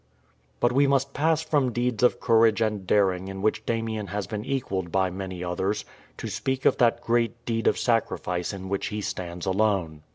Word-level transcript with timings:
But 0.59 0.71
we 0.71 0.87
must 0.87 1.13
pass 1.13 1.43
from 1.43 1.71
deeds 1.73 2.01
of 2.01 2.19
courage 2.19 2.59
and 2.59 2.87
daring 2.87 3.27
in 3.27 3.43
which 3.43 3.67
Damien 3.67 4.07
has 4.07 4.25
been 4.25 4.43
equalled 4.43 4.91
by 4.91 5.11
many 5.11 5.43
others, 5.43 5.85
to 6.17 6.27
speak 6.27 6.65
of 6.65 6.77
that 6.77 7.01
great 7.01 7.45
deed 7.45 7.67
of 7.67 7.77
sacrifice 7.77 8.51
in 8.51 8.67
which 8.67 8.87
he 8.87 9.01
stands 9.01 9.45
alone. 9.45 10.01